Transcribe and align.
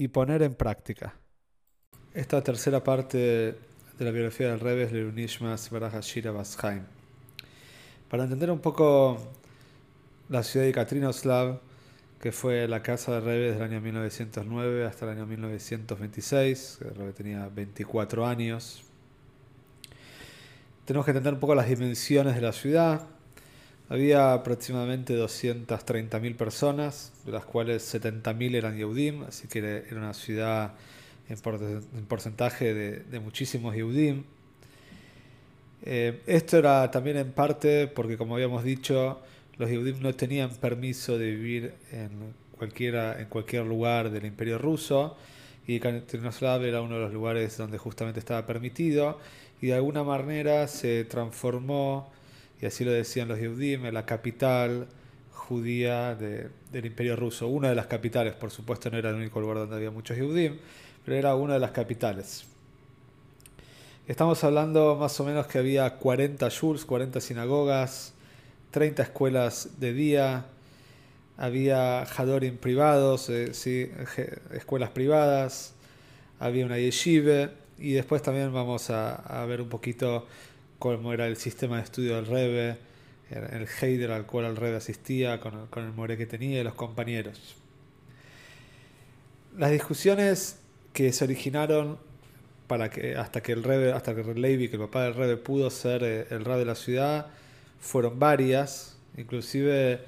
y 0.00 0.08
poner 0.08 0.40
en 0.40 0.54
práctica. 0.54 1.14
Esta 2.14 2.42
tercera 2.42 2.82
parte 2.82 3.18
de 3.18 3.54
la 3.98 4.10
biografía 4.10 4.48
del 4.48 4.58
Rebbe 4.58 4.84
es 4.84 4.92
Lerunishmas 4.92 5.68
Barajashira 5.68 6.32
Basheim. 6.32 6.84
Para 8.08 8.22
entender 8.22 8.50
un 8.50 8.60
poco 8.60 9.18
la 10.30 10.42
ciudad 10.42 10.64
de 10.64 10.72
Katrinoslav, 10.72 11.60
que 12.18 12.32
fue 12.32 12.66
la 12.66 12.82
casa 12.82 13.12
del 13.12 13.24
Rebbe 13.24 13.50
desde 13.50 13.58
el 13.58 13.62
año 13.64 13.82
1909 13.82 14.86
hasta 14.86 15.04
el 15.04 15.18
año 15.18 15.26
1926, 15.26 16.78
el 16.80 16.94
Rebbe 16.94 17.12
tenía 17.12 17.46
24 17.54 18.26
años. 18.26 18.82
Tenemos 20.86 21.04
que 21.04 21.10
entender 21.10 21.34
un 21.34 21.40
poco 21.40 21.54
las 21.54 21.68
dimensiones 21.68 22.36
de 22.36 22.40
la 22.40 22.52
ciudad, 22.52 23.06
había 23.90 24.32
aproximadamente 24.32 25.18
230.000 25.18 26.36
personas, 26.36 27.12
de 27.26 27.32
las 27.32 27.44
cuales 27.44 27.92
70.000 27.92 28.54
eran 28.54 28.76
Yehudim, 28.76 29.24
así 29.24 29.48
que 29.48 29.58
era 29.58 29.96
una 29.96 30.14
ciudad 30.14 30.74
en 31.28 32.06
porcentaje 32.06 32.72
de, 32.72 33.20
muchísimos 33.20 33.74
Yehudim. 33.74 34.22
Eh, 35.82 36.22
esto 36.26 36.58
era 36.58 36.88
también 36.90 37.16
en 37.16 37.32
parte 37.32 37.88
porque, 37.88 38.16
como 38.16 38.36
habíamos 38.36 38.62
dicho, 38.62 39.20
los 39.58 39.68
Yehudim 39.68 40.00
no 40.00 40.14
tenían 40.14 40.50
permiso 40.50 41.18
de 41.18 41.26
vivir 41.32 41.74
en, 41.90 42.10
cualquiera, 42.56 43.20
en 43.20 43.26
cualquier 43.26 43.66
lugar 43.66 44.10
del 44.10 44.24
Imperio 44.24 44.56
Ruso 44.58 45.16
y 45.66 45.80
Trinoslav 45.80 46.64
era 46.64 46.80
uno 46.80 46.94
de 46.94 47.00
los 47.02 47.12
lugares 47.12 47.56
donde 47.56 47.76
justamente 47.76 48.20
estaba 48.20 48.46
permitido 48.46 49.18
y 49.60 49.68
de 49.68 49.74
alguna 49.74 50.04
manera 50.04 50.68
se 50.68 51.04
transformó 51.04 52.10
y 52.60 52.66
así 52.66 52.84
lo 52.84 52.92
decían 52.92 53.28
los 53.28 53.38
Yehudim, 53.38 53.84
la 53.90 54.04
capital 54.04 54.86
judía 55.32 56.14
del 56.14 56.86
Imperio 56.86 57.16
Ruso. 57.16 57.48
Una 57.48 57.70
de 57.70 57.74
las 57.74 57.86
capitales, 57.86 58.34
por 58.34 58.50
supuesto, 58.50 58.90
no 58.90 58.98
era 58.98 59.10
el 59.10 59.16
único 59.16 59.40
lugar 59.40 59.58
donde 59.58 59.76
había 59.76 59.90
muchos 59.90 60.16
Yehudim, 60.16 60.58
pero 61.04 61.16
era 61.16 61.34
una 61.34 61.54
de 61.54 61.60
las 61.60 61.70
capitales. 61.70 62.44
Estamos 64.06 64.44
hablando 64.44 64.96
más 64.96 65.18
o 65.20 65.24
menos 65.24 65.46
que 65.46 65.58
había 65.58 65.96
40 65.96 66.48
shuls, 66.50 66.84
40 66.84 67.20
sinagogas, 67.20 68.12
30 68.72 69.04
escuelas 69.04 69.80
de 69.80 69.92
día, 69.94 70.46
había 71.38 72.02
hadorim 72.02 72.58
privados, 72.58 73.30
eh, 73.30 73.52
escuelas 74.52 74.90
privadas, 74.90 75.72
había 76.38 76.66
una 76.66 76.78
yeshive 76.78 77.50
y 77.78 77.92
después 77.92 78.20
también 78.20 78.52
vamos 78.52 78.90
a 78.90 79.46
ver 79.48 79.62
un 79.62 79.68
poquito 79.68 80.26
cómo 80.80 81.12
era 81.12 81.26
el 81.26 81.36
sistema 81.36 81.76
de 81.76 81.82
estudio 81.84 82.16
del 82.16 82.26
Rebe, 82.26 82.78
el 83.30 83.68
Heider 83.80 84.10
al 84.10 84.26
cual 84.26 84.46
el 84.46 84.56
Rebe 84.56 84.78
asistía, 84.78 85.38
con 85.38 85.68
el, 85.76 85.92
more 85.92 86.16
que 86.16 86.24
tenía 86.24 86.60
y 86.60 86.64
los 86.64 86.74
compañeros. 86.74 87.54
Las 89.58 89.70
discusiones 89.70 90.58
que 90.94 91.12
se 91.12 91.24
originaron 91.24 91.98
para 92.66 92.88
que, 92.88 93.14
hasta 93.14 93.42
que 93.42 93.52
el 93.52 93.62
Rebe, 93.62 93.92
hasta 93.92 94.14
que 94.14 94.22
el 94.22 94.40
Levi, 94.40 94.68
que 94.68 94.76
el 94.76 94.82
papá 94.82 95.04
del 95.04 95.14
Rebe, 95.14 95.36
pudo 95.36 95.68
ser 95.68 96.02
eh, 96.02 96.26
el 96.30 96.46
Rebe 96.46 96.60
de 96.60 96.64
la 96.64 96.74
ciudad, 96.74 97.26
fueron 97.78 98.18
varias, 98.18 98.96
inclusive 99.18 100.00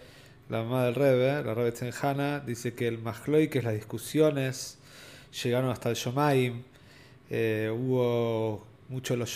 la 0.49 0.63
mamá 0.63 0.87
del 0.87 0.95
Rebe, 0.95 1.45
la 1.45 1.53
Rebe 1.53 1.73
Tzenjana, 1.73 2.41
dice 2.41 2.73
que 2.73 2.89
el 2.89 2.97
Mahloy, 2.97 3.49
que 3.49 3.59
es 3.59 3.65
las 3.65 3.75
discusiones, 3.75 4.79
llegaron 5.45 5.71
hasta 5.71 5.91
el 5.91 5.97
Shomaim, 5.97 6.63
eh, 7.29 7.71
hubo 7.71 8.65
muchos 8.89 9.19
los 9.19 9.29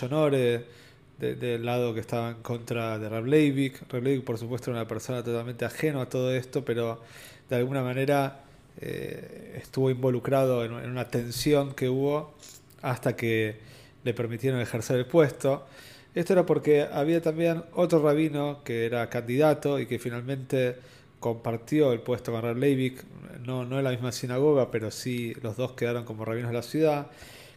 honores 1.19 1.41
del 1.41 1.65
lado 1.65 1.95
que 1.95 2.01
estaba 2.01 2.31
en 2.31 2.43
contra 2.43 2.99
de 2.99 3.09
Rab 3.09 3.25
Leivik. 3.25 3.91
Rab 3.91 4.23
por 4.25 4.39
supuesto, 4.39 4.71
era 4.71 4.81
una 4.81 4.89
persona 4.89 5.23
totalmente 5.23 5.65
ajena 5.65 6.03
a 6.03 6.09
todo 6.09 6.33
esto, 6.35 6.65
pero 6.65 7.01
de 7.49 7.57
alguna 7.57 7.83
manera 7.83 8.41
eh, 8.81 9.59
estuvo 9.63 9.91
involucrado 9.91 10.65
en, 10.65 10.73
una 10.73 11.09
tensión 11.09 11.75
que 11.75 11.89
hubo 11.89 12.35
hasta 12.83 13.17
que 13.17 13.57
le 14.05 14.15
permitieron 14.15 14.61
ejercer 14.61 14.99
el 14.99 15.07
puesto. 15.07 15.67
Esto 16.15 16.33
era 16.33 16.47
porque 16.47 16.83
había 16.83 17.21
también 17.21 17.65
otro 17.75 18.03
rabino 18.03 18.63
que 18.65 18.87
era 18.87 19.09
candidato 19.11 19.79
y 19.81 19.87
que 19.87 19.99
finalmente 19.99 20.77
compartió 21.21 21.93
el 21.93 22.01
puesto 22.01 22.33
con 22.33 22.43
Rab 22.43 22.57
Leivik, 22.57 23.05
no, 23.45 23.65
no 23.65 23.79
en 23.79 23.85
la 23.85 23.91
misma 23.91 24.13
sinagoga, 24.13 24.71
pero 24.71 24.91
sí 24.91 25.35
los 25.43 25.57
dos 25.57 25.73
quedaron 25.73 26.05
como 26.05 26.25
rabinos 26.25 26.51
de 26.51 26.57
la 26.57 26.63
ciudad, 26.63 27.07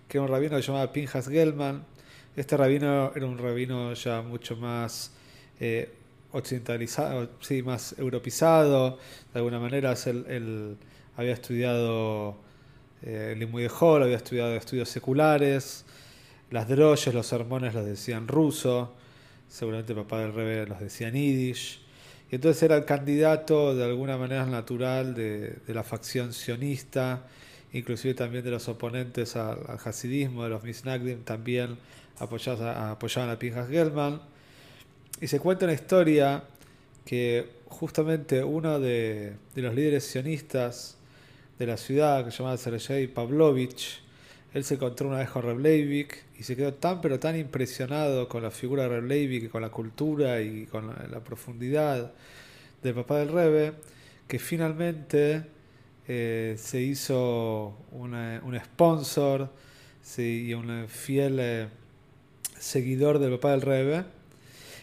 que 0.07 0.17
era 0.17 0.25
un 0.25 0.31
rabino 0.31 0.55
que 0.55 0.63
se 0.63 0.67
llamaba 0.67 0.91
Pinjas 0.91 1.27
Gelman, 1.27 1.83
este 2.35 2.57
rabino 2.57 3.11
era 3.15 3.25
un 3.25 3.37
rabino 3.37 3.93
ya 3.93 4.21
mucho 4.21 4.55
más 4.55 5.11
eh, 5.59 5.91
occidentalizado, 6.31 7.29
sí, 7.41 7.61
más 7.63 7.95
europizado. 7.97 8.97
De 9.33 9.39
alguna 9.39 9.59
manera, 9.59 9.93
él, 10.05 10.77
había 11.17 11.33
estudiado 11.33 12.37
eh, 13.01 13.31
el 13.33 13.39
Limuy 13.39 13.67
había 13.81 14.17
estudiado 14.17 14.55
estudios 14.55 14.89
seculares. 14.89 15.85
Las 16.51 16.67
droyes, 16.67 17.13
los 17.13 17.27
sermones 17.27 17.73
los 17.73 17.85
decían 17.85 18.27
ruso. 18.27 18.93
Seguramente 19.47 19.95
papá 19.95 20.19
del 20.19 20.33
rebe 20.33 20.67
los 20.67 20.79
decía 20.79 21.09
yiddish. 21.09 21.81
Y 22.31 22.35
entonces 22.35 22.61
era 22.61 22.77
el 22.77 22.85
candidato 22.85 23.75
de 23.75 23.83
alguna 23.83 24.17
manera 24.17 24.45
natural 24.45 25.15
de, 25.15 25.57
la 25.67 25.83
facción 25.83 26.33
sionista, 26.33 27.25
inclusive 27.73 28.13
también 28.13 28.43
de 28.43 28.51
los 28.51 28.67
oponentes 28.67 29.35
al, 29.35 29.59
al 29.67 29.79
hasidismo, 29.83 30.43
de 30.43 30.49
los 30.49 30.63
misnagdim, 30.63 31.23
también 31.23 31.77
apoyaban 32.19 33.29
a 33.29 33.39
Pinjas 33.39 33.69
Gelman. 33.69 34.21
Y 35.21 35.27
se 35.27 35.39
cuenta 35.39 35.65
una 35.65 35.73
historia 35.73 36.43
que 37.05 37.49
justamente 37.67 38.43
uno 38.43 38.79
de, 38.79 39.33
los 39.55 39.73
líderes 39.73 40.05
sionistas 40.05 40.97
de 41.57 41.65
la 41.65 41.77
ciudad, 41.77 42.23
que 42.25 42.31
se 42.31 42.37
llamaba 42.37 42.57
Sergei 42.57 43.07
Pavlovich, 43.07 44.01
él 44.53 44.63
se 44.63 44.75
encontró 44.75 45.07
una 45.07 45.19
vez 45.19 45.29
con 45.29 45.43
Reb 45.43 45.59
Leivik 45.59 46.23
y 46.39 46.43
se 46.43 46.55
quedó 46.55 46.73
tan 46.73 47.01
pero 47.01 47.19
tan 47.19 47.37
impresionado 47.37 48.27
con 48.27 48.41
la 48.41 48.49
figura 48.49 48.83
de 48.83 48.89
Reb 48.89 49.05
Leivik 49.05 49.43
y 49.43 49.47
con 49.47 49.61
la 49.61 49.69
cultura 49.69 50.41
y 50.41 50.65
con 50.65 50.87
la, 50.87 51.19
profundidad 51.19 52.11
del 52.81 52.95
papá 52.95 53.19
del 53.19 53.29
Rebe, 53.29 53.73
que 54.27 54.39
finalmente 54.39 55.43
eh, 56.07 56.55
se 56.57 56.81
hizo 56.81 57.77
un 57.91 58.59
sponsor 58.63 59.49
y 60.17 60.53
un 60.53 60.87
fiel 60.87 61.37
eh, 61.39 61.67
seguidor 62.59 63.19
del 63.19 63.31
papá 63.31 63.51
del 63.51 63.61
Rebe. 63.61 64.03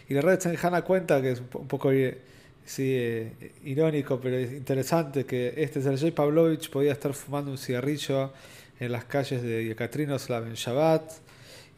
Y 0.09 0.13
la 0.13 0.21
Rebbe 0.21 0.41
Zenjana 0.41 0.81
cuenta 0.81 1.21
que 1.21 1.31
es 1.31 1.39
un 1.39 1.67
poco 1.67 1.91
eh, 1.91 2.17
sí, 2.65 2.93
eh, 2.95 3.53
irónico, 3.63 4.19
pero 4.19 4.39
interesante, 4.39 5.25
que 5.25 5.53
este 5.57 5.81
Sergei 5.81 6.11
Pavlovich 6.11 6.69
podía 6.69 6.91
estar 6.91 7.13
fumando 7.13 7.51
un 7.51 7.57
cigarrillo 7.57 8.33
en 8.79 8.91
las 8.91 9.05
calles 9.05 9.41
de 9.41 9.65
Yekaterinoslav 9.65 10.47
en 10.47 10.53
Shabbat 10.53 11.11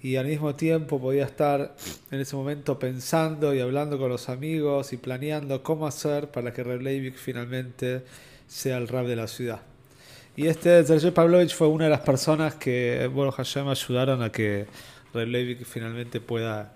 y 0.01 0.15
al 0.15 0.27
mismo 0.27 0.55
tiempo 0.55 0.99
podía 0.99 1.25
estar 1.25 1.75
en 2.11 2.19
ese 2.19 2.35
momento 2.35 2.79
pensando 2.79 3.53
y 3.53 3.59
hablando 3.59 3.97
con 3.97 4.09
los 4.09 4.29
amigos 4.29 4.93
y 4.93 4.97
planeando 4.97 5.61
cómo 5.61 5.87
hacer 5.87 6.29
para 6.29 6.53
que 6.53 6.63
Reb 6.63 6.81
Leivik 6.81 7.15
finalmente 7.15 8.03
sea 8.47 8.77
el 8.77 8.87
rab 8.87 9.05
de 9.07 9.15
la 9.15 9.27
ciudad. 9.27 9.61
Y 10.37 10.47
este 10.47 10.85
Sergei 10.85 11.11
Pavlovich 11.11 11.53
fue 11.53 11.67
una 11.67 11.85
de 11.85 11.89
las 11.89 11.99
personas 11.99 12.55
que, 12.55 13.09
bueno, 13.13 13.31
Hashem 13.31 13.67
ayudaron 13.67 14.21
a 14.23 14.31
que 14.31 14.67
Reb 15.13 15.65
finalmente 15.65 16.19
pueda 16.21 16.75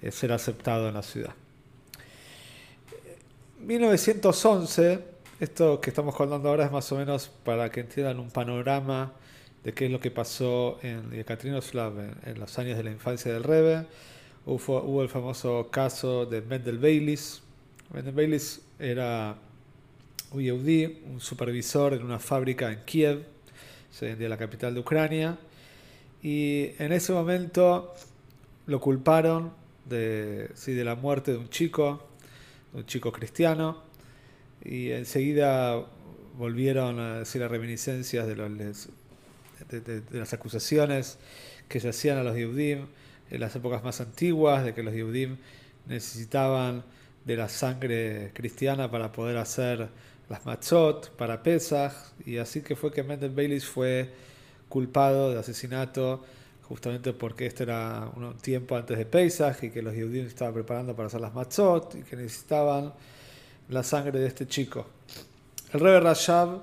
eh, 0.00 0.10
ser 0.10 0.32
aceptado 0.32 0.88
en 0.88 0.94
la 0.94 1.02
ciudad. 1.02 1.34
1911, 3.60 4.98
esto 5.40 5.80
que 5.80 5.90
estamos 5.90 6.14
contando 6.14 6.48
ahora 6.48 6.64
es 6.64 6.72
más 6.72 6.90
o 6.92 6.96
menos 6.96 7.28
para 7.44 7.70
que 7.70 7.80
entiendan 7.80 8.18
un 8.18 8.30
panorama 8.30 9.12
de 9.62 9.72
qué 9.72 9.86
es 9.86 9.92
lo 9.92 10.00
que 10.00 10.10
pasó 10.10 10.78
en 10.82 11.10
Yekaterinoslav 11.10 11.98
en, 12.00 12.14
en 12.24 12.40
los 12.40 12.58
años 12.58 12.76
de 12.76 12.84
la 12.84 12.90
infancia 12.90 13.32
del 13.32 13.44
Rebe. 13.44 13.86
Hubo, 14.44 15.02
el 15.02 15.08
famoso 15.08 15.68
caso 15.70 16.26
de 16.26 16.42
Mendel 16.42 16.78
Baylis. 16.78 17.42
Mendel 17.94 18.12
Baylis 18.12 18.60
era 18.78 19.36
un 20.32 20.42
un 21.12 21.20
supervisor 21.20 21.94
en 21.94 22.02
una 22.02 22.18
fábrica 22.18 22.72
en 22.72 22.80
Kiev, 22.84 23.24
en 24.00 24.28
la 24.28 24.36
capital 24.36 24.74
de 24.74 24.80
Ucrania, 24.80 25.38
y 26.22 26.70
en 26.78 26.92
ese 26.92 27.12
momento 27.12 27.94
lo 28.66 28.80
culparon 28.80 29.52
de, 29.84 30.50
sí, 30.54 30.72
de 30.72 30.84
la 30.84 30.94
muerte 30.94 31.32
de 31.32 31.38
un 31.38 31.48
chico, 31.48 32.08
un 32.72 32.86
chico 32.86 33.10
cristiano, 33.10 33.82
y 34.64 34.90
enseguida 34.90 35.84
volvieron 36.38 37.00
a 37.00 37.18
decir 37.20 37.40
las 37.40 37.50
reminiscencias 37.50 38.26
de 38.26 38.36
los, 38.36 38.88
de, 39.68 40.02
las 40.12 40.32
acusaciones 40.32 41.18
que 41.68 41.80
se 41.80 41.88
hacían 41.88 42.18
a 42.18 42.22
los 42.22 42.36
Yehudim 42.36 42.86
en 43.30 43.40
las 43.40 43.56
épocas 43.56 43.82
más 43.82 44.00
antiguas, 44.00 44.64
de 44.64 44.74
que 44.74 44.82
los 44.82 44.94
Yehudim 44.94 45.38
necesitaban 45.86 46.84
de 47.24 47.36
la 47.36 47.48
sangre 47.48 48.30
cristiana 48.34 48.90
para 48.90 49.10
poder 49.10 49.36
hacer 49.38 49.88
las 50.28 50.46
matzot, 50.46 51.10
para 51.16 51.42
Pesach, 51.42 51.92
y 52.24 52.36
así 52.36 52.62
que 52.62 52.76
fue 52.76 52.92
que 52.92 53.02
Mendel 53.02 53.30
Baylis 53.30 53.66
fue 53.66 54.10
culpado 54.72 55.30
de 55.30 55.38
asesinato 55.38 56.24
justamente 56.66 57.12
porque 57.12 57.44
este 57.44 57.64
era 57.64 58.10
un 58.16 58.34
tiempo 58.38 58.74
antes 58.74 58.96
de 58.96 59.04
Pesach 59.04 59.62
y 59.64 59.70
que 59.70 59.82
los 59.82 59.94
Yehudim 59.94 60.26
estaban 60.26 60.54
preparando 60.54 60.96
para 60.96 61.08
hacer 61.08 61.20
las 61.20 61.34
matzot 61.34 61.94
y 61.96 62.02
que 62.02 62.16
necesitaban 62.16 62.94
la 63.68 63.82
sangre 63.82 64.18
de 64.18 64.26
este 64.28 64.46
chico. 64.46 64.86
El 65.74 65.80
rey 65.80 66.00
Rashab 66.00 66.62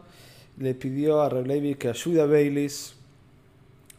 le 0.58 0.74
pidió 0.74 1.22
a 1.22 1.30
Reb 1.30 1.78
que 1.78 1.90
ayude 1.90 2.20
a 2.22 2.26
Baylis. 2.26 2.96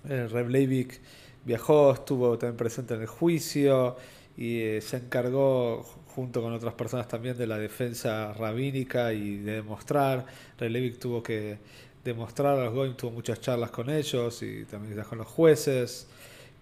El 0.08 0.50
Leivik 0.50 1.00
viajó, 1.44 1.92
estuvo 1.92 2.36
también 2.36 2.56
presente 2.56 2.94
en 2.94 3.02
el 3.02 3.06
juicio 3.06 3.96
y 4.36 4.58
eh, 4.62 4.80
se 4.80 4.96
encargó 4.96 5.84
junto 6.16 6.42
con 6.42 6.52
otras 6.52 6.74
personas 6.74 7.06
también 7.06 7.38
de 7.38 7.46
la 7.46 7.58
defensa 7.58 8.32
rabínica 8.32 9.12
y 9.12 9.36
de 9.36 9.52
demostrar. 9.52 10.26
Reb 10.58 10.70
Leivik 10.72 10.98
tuvo 10.98 11.22
que 11.22 11.58
demostrar 12.04 12.58
a 12.58 12.64
los 12.64 12.74
Goim, 12.74 12.94
tuvo 12.94 13.10
muchas 13.10 13.40
charlas 13.40 13.70
con 13.70 13.90
ellos 13.90 14.42
y 14.42 14.64
también 14.64 15.00
con 15.02 15.18
los 15.18 15.26
jueces 15.26 16.06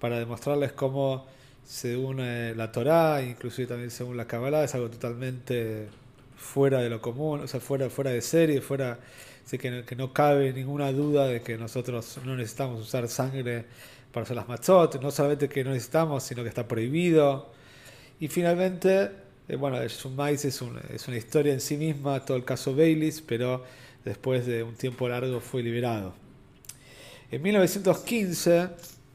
para 0.00 0.18
demostrarles 0.18 0.72
cómo 0.72 1.26
según 1.64 2.22
la 2.56 2.72
Torá, 2.72 3.22
inclusive 3.22 3.68
también 3.68 3.90
según 3.90 4.16
la 4.16 4.26
Kabbalah, 4.26 4.64
es 4.64 4.74
algo 4.74 4.88
totalmente 4.88 5.88
fuera 6.36 6.80
de 6.80 6.88
lo 6.88 7.00
común, 7.00 7.40
o 7.40 7.46
sea, 7.46 7.60
fuera, 7.60 7.90
fuera 7.90 8.10
de 8.10 8.22
serie, 8.22 8.60
fuera 8.60 8.98
que 9.56 9.70
no, 9.70 9.84
que 9.86 9.96
no 9.96 10.12
cabe 10.12 10.52
ninguna 10.52 10.92
duda 10.92 11.26
de 11.26 11.40
que 11.40 11.56
nosotros 11.56 12.20
no 12.24 12.36
necesitamos 12.36 12.80
usar 12.80 13.08
sangre 13.08 13.64
para 14.12 14.24
hacer 14.24 14.36
las 14.36 14.48
matzot, 14.48 15.00
no 15.00 15.10
solamente 15.10 15.48
que 15.48 15.64
no 15.64 15.70
necesitamos, 15.70 16.22
sino 16.22 16.42
que 16.42 16.48
está 16.48 16.66
prohibido. 16.66 17.50
Y 18.20 18.28
finalmente, 18.28 19.10
eh, 19.48 19.56
bueno, 19.56 19.80
es 19.80 20.04
un 20.04 20.18
es, 20.20 20.60
una 21.08 21.16
historia 21.16 21.52
en 21.52 21.60
sí 21.60 21.76
misma, 21.76 22.24
todo 22.24 22.36
el 22.36 22.44
caso 22.44 22.74
Baylis, 22.74 23.20
pero 23.22 23.64
después 24.08 24.46
de 24.46 24.62
un 24.62 24.74
tiempo 24.74 25.08
largo 25.08 25.40
fue 25.40 25.62
liberado. 25.62 26.14
En 27.30 27.42
1915, 27.42 28.68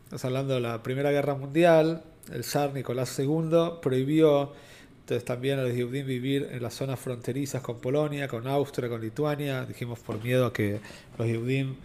estamos 0.04 0.26
hablando 0.26 0.54
de 0.54 0.62
la 0.62 0.84
Primera 0.84 1.12
Guerra 1.12 1.36
Mundial, 1.36 2.04
el 2.32 2.44
zar 2.44 2.74
Nicolás 2.74 3.18
II 3.20 3.80
prohibió 3.82 4.54
entonces 5.02 5.26
también 5.26 5.60
a 5.60 5.64
los 5.64 5.76
Yehudim 5.76 6.06
vivir 6.06 6.48
en 6.50 6.64
las 6.64 6.76
zonas 6.76 6.98
fronterizas 6.98 7.62
con 7.62 7.82
Polonia, 7.82 8.30
con 8.30 8.48
Austria, 8.48 8.88
con 8.88 9.02
Lituania, 9.02 9.66
dijimos 9.66 10.00
por 10.00 10.24
miedo 10.24 10.46
a 10.46 10.54
que 10.54 10.80
los 11.18 11.28
Yehudim 11.28 11.76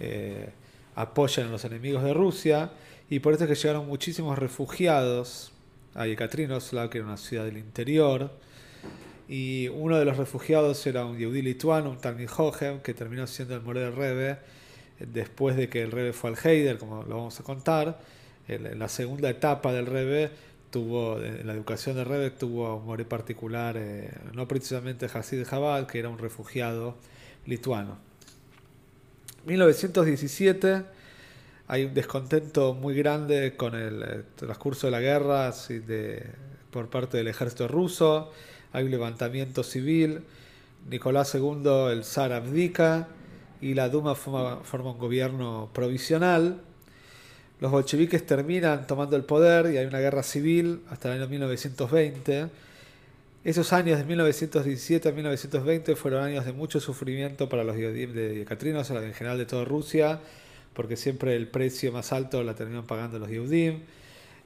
eh, 0.00 0.48
apoyen 0.94 1.48
a 1.48 1.50
los 1.50 1.64
enemigos 1.66 2.02
de 2.02 2.14
Rusia, 2.14 2.70
y 3.10 3.18
por 3.18 3.34
eso 3.34 3.44
es 3.44 3.50
que 3.50 3.56
llegaron 3.56 3.86
muchísimos 3.86 4.38
refugiados. 4.38 5.52
A 5.94 6.06
Yekaterinoslav, 6.06 6.88
que 6.88 6.96
era 6.96 7.06
una 7.06 7.18
ciudad 7.18 7.44
del 7.44 7.58
interior, 7.58 8.30
y 9.28 9.68
uno 9.68 9.98
de 9.98 10.04
los 10.04 10.16
refugiados 10.16 10.86
era 10.86 11.04
un 11.04 11.18
Yehudí 11.18 11.42
lituano, 11.42 11.90
un 11.90 11.98
Talmid 11.98 12.28
Hohem, 12.36 12.80
que 12.80 12.94
terminó 12.94 13.26
siendo 13.26 13.54
el 13.54 13.62
Moré 13.62 13.80
del 13.80 13.94
Rebe, 13.94 14.38
después 14.98 15.56
de 15.56 15.68
que 15.68 15.82
el 15.82 15.90
Rebe 15.90 16.12
fue 16.12 16.30
al 16.30 16.36
Heider, 16.42 16.78
como 16.78 17.02
lo 17.02 17.16
vamos 17.16 17.38
a 17.40 17.42
contar, 17.42 18.00
en 18.48 18.78
la 18.78 18.88
segunda 18.88 19.30
etapa 19.30 19.72
del 19.72 19.86
Rebe, 19.86 20.30
tuvo, 20.72 21.20
en 21.20 21.46
la 21.46 21.52
educación 21.52 21.96
de 21.96 22.04
Rebbe 22.04 22.30
tuvo 22.30 22.76
un 22.76 22.86
more 22.86 23.04
particular, 23.04 23.76
eh, 23.78 24.10
no 24.32 24.48
precisamente 24.48 25.06
Hasid 25.06 25.44
Jabal, 25.44 25.86
que 25.86 26.00
era 26.00 26.08
un 26.08 26.18
refugiado 26.18 26.96
lituano. 27.46 27.98
1917 29.44 30.82
hay 31.68 31.84
un 31.84 31.94
descontento 31.94 32.74
muy 32.74 32.94
grande 32.94 33.56
con 33.56 33.74
el, 33.74 34.24
transcurso 34.34 34.86
de 34.88 34.90
la 34.90 35.00
guerra 35.00 35.52
de, 35.68 36.24
por 36.70 36.88
parte 36.88 37.18
del 37.18 37.28
ejército 37.28 37.68
ruso, 37.68 38.32
hay 38.72 38.84
un 38.84 38.90
levantamiento 38.90 39.62
civil, 39.62 40.20
Nicolás 40.90 41.34
II, 41.34 41.90
el 41.90 42.04
zar 42.04 42.32
abdica 42.32 43.08
y 43.60 43.74
la 43.74 43.88
Duma 43.88 44.14
forma 44.14 44.90
un 44.90 44.98
gobierno 44.98 45.70
provisional 45.72 46.60
los 47.62 47.70
bolcheviques 47.70 48.26
terminan 48.26 48.88
tomando 48.88 49.14
el 49.14 49.22
poder 49.22 49.72
y 49.72 49.78
hay 49.78 49.86
una 49.86 50.00
guerra 50.00 50.24
civil 50.24 50.80
hasta 50.90 51.08
el 51.08 51.20
año 51.20 51.28
1920. 51.28 52.48
Esos 53.44 53.72
años 53.72 54.00
de 54.00 54.04
1917 54.04 55.08
a 55.08 55.12
1920 55.12 55.94
fueron 55.94 56.24
años 56.24 56.44
de 56.44 56.52
mucho 56.52 56.80
sufrimiento 56.80 57.48
para 57.48 57.62
los 57.62 57.76
de 57.76 58.34
Yekatrinos, 58.38 58.90
en 58.90 59.14
general 59.14 59.38
de 59.38 59.46
toda 59.46 59.64
Rusia, 59.64 60.18
porque 60.72 60.96
siempre 60.96 61.36
el 61.36 61.46
precio 61.46 61.92
más 61.92 62.12
alto 62.12 62.42
la 62.42 62.56
terminaban 62.56 62.88
pagando 62.88 63.20
los 63.20 63.28
Yehudim. 63.28 63.82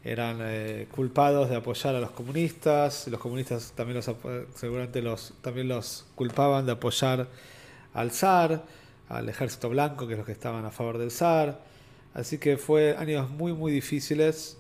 Eran 0.05 0.39
eh, 0.41 0.87
culpados 0.91 1.51
de 1.51 1.57
apoyar 1.57 1.97
a 1.97 2.01
los 2.01 2.11
comunistas, 2.11 3.09
los 3.09 3.21
comunistas 3.21 3.73
también 3.75 3.97
los, 3.97 4.11
seguramente 4.55 5.03
los, 5.03 5.35
también 5.41 5.69
los 5.69 6.05
culpaban 6.15 6.65
de 6.65 6.73
apoyar 6.73 7.27
al 7.93 8.11
zar, 8.13 8.65
al 9.09 9.29
ejército 9.29 9.69
blanco, 9.69 10.07
que 10.07 10.13
es 10.13 10.19
los 10.19 10.27
que 10.27 10.33
estaban 10.33 10.65
a 10.65 10.71
favor 10.71 10.99
del 10.99 11.11
zar. 11.11 11.61
Así 12.15 12.39
que 12.39 12.57
fue 12.57 12.97
años 12.97 13.29
muy, 13.31 13.53
muy 13.53 13.73
difíciles 13.73 14.57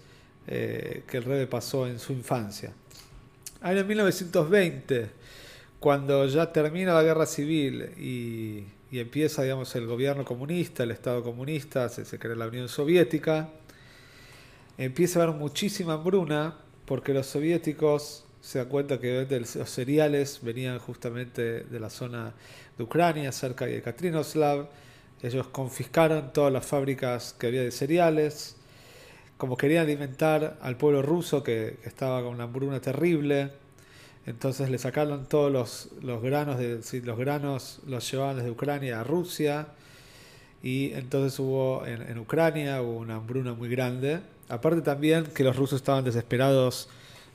eh, 0.47 1.05
que 1.07 1.17
el 1.17 1.25
rey 1.25 1.47
pasó 1.47 1.87
en 1.87 1.99
su 1.99 2.13
infancia. 2.13 2.73
Año 3.63 3.85
1920, 3.85 5.11
cuando 5.81 6.27
ya 6.27 6.53
termina 6.53 6.95
la 6.95 7.03
guerra 7.03 7.27
civil 7.27 7.91
y, 7.99 8.65
empieza 8.93 9.43
digamos, 9.43 9.75
el 9.75 9.87
gobierno 9.87 10.25
comunista, 10.25 10.83
el 10.83 10.91
Estado 10.91 11.23
comunista, 11.23 11.89
se, 11.89 12.05
se 12.05 12.19
crea 12.19 12.37
la 12.37 12.47
Unión 12.47 12.69
Soviética, 12.69 13.49
empieza 14.79 15.21
a 15.21 15.25
haber 15.25 15.37
muchísima 15.37 15.95
hambruna 15.95 16.57
porque 16.85 17.13
los 17.13 17.27
soviéticos 17.27 18.25
se 18.41 18.59
dan 18.59 18.69
cuenta 18.69 19.01
que 19.01 19.27
los 19.29 19.71
cereales 19.71 20.41
venían 20.43 20.79
justamente 20.79 21.65
de 21.65 21.81
la 21.81 21.91
zona 21.91 22.33
de 22.79 22.85
Ucrania, 22.85 23.33
cerca 23.33 23.67
de 23.67 23.83
Katrinoslav, 23.83 24.69
ellos 25.23 25.49
confiscaron 25.49 26.33
todas 26.33 26.53
las 26.53 26.67
fábricas 26.67 27.35
que 27.39 27.47
había 27.47 27.63
de 27.63 27.71
cereales. 27.71 28.57
Como 29.39 29.57
querían 29.57 29.85
alimentar 29.85 30.59
al 30.61 30.77
pueblo 30.77 31.03
ruso 31.03 31.43
que, 31.43 31.79
estaba 31.85 32.23
con 32.23 32.35
una 32.35 32.45
hambruna 32.45 32.81
terrible, 32.81 33.51
entonces 34.27 34.71
le 34.71 34.79
sacaron 34.79 35.27
todos 35.27 35.53
los, 35.53 35.89
los 36.03 36.23
granos, 36.23 36.59
de, 36.59 36.81
los 37.03 37.19
granos 37.19 37.81
los 37.87 38.11
llevaban 38.11 38.37
desde 38.37 38.51
Ucrania 38.51 39.01
a 39.01 39.05
Rusia 39.05 39.69
y 40.63 40.93
entonces 40.93 41.39
hubo 41.39 41.87
en, 41.87 42.03
en, 42.03 42.19
Ucrania 42.19 42.83
hubo 42.83 42.99
una 42.99 43.17
hambruna 43.17 43.55
muy 43.55 43.69
grande. 43.69 44.21
Aparte 44.49 44.83
también 44.83 45.25
que 45.25 45.43
los 45.43 45.57
rusos 45.57 45.81
estaban 45.81 46.05
desesperados 46.05 46.89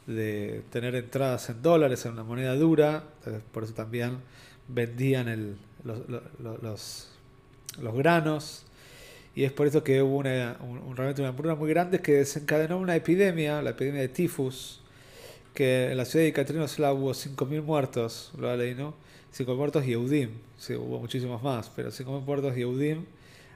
de 0.08 0.64
tener 0.72 0.96
entradas 0.96 1.50
en 1.50 1.62
dólares, 1.62 2.06
en 2.06 2.14
una 2.14 2.24
moneda 2.24 2.56
dura, 2.56 3.04
por 3.52 3.64
eso 3.64 3.74
también 3.74 4.18
vendían 4.68 5.58
los 5.84 7.10
granos, 7.96 8.66
y 9.36 9.44
es 9.44 9.52
por 9.52 9.68
eso 9.68 9.84
que 9.84 10.02
hubo 10.02 10.18
una, 10.18 10.58
un, 10.62 10.96
realmente 10.96 11.22
una 11.22 11.30
hambruna 11.30 11.56
muy 11.56 11.70
grande 11.70 12.02
que 12.02 12.14
desencadenó 12.14 12.78
una 12.78 12.96
epidemia, 12.96 13.62
la 13.62 13.72
epidemia 13.72 14.02
de 14.02 14.10
tifus, 14.10 14.82
que 15.54 15.92
en 15.92 15.98
la 15.98 16.06
ciudad 16.06 16.26
de 16.26 16.34
Catrinoslav 16.34 16.98
hubo 16.98 17.12
5.000 17.12 17.62
muertos, 17.62 18.32
lo 18.38 18.56
leí, 18.56 18.76
¿no? 18.76 18.94
5.000 19.38 19.56
muertos 19.56 19.86
Yehudim, 19.86 20.30
sí, 20.58 20.76
hubo 20.76 21.00
muchísimos 21.00 21.42
más, 21.42 21.72
pero 21.74 21.90
5.000 21.90 22.22
muertos 22.22 22.56
Yehudim 22.56 23.06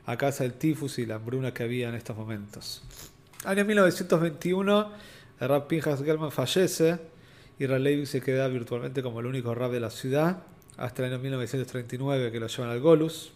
a 0.06 0.18
causa 0.18 0.44
del 0.44 0.54
tifus 0.54 1.00
y 1.00 1.06
la 1.06 1.16
hambruna 1.16 1.54
que 1.54 1.64
había 1.64 1.90
en 1.90 1.96
estos 1.96 2.16
momentos. 2.16 2.82
Año 3.46 3.64
1921, 3.64 4.92
el 5.40 5.48
rab 5.48 5.68
Pinchas 5.68 6.04
Gelman 6.04 6.32
fallece 6.32 6.98
y 7.60 7.68
Ralevi 7.68 8.08
se 8.08 8.20
queda 8.20 8.48
virtualmente 8.48 9.04
como 9.04 9.20
el 9.20 9.28
único 9.28 9.54
rab 9.54 9.70
de 9.70 9.80
la 9.80 9.92
ciudad 9.92 10.40
hasta 10.78 11.06
el 11.06 11.14
año 11.14 11.22
1939 11.22 12.32
que 12.32 12.40
lo 12.40 12.48
llevan 12.48 12.72
al 12.72 12.80
Golus. 12.80 13.34